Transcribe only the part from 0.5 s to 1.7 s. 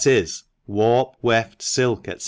warp, weft,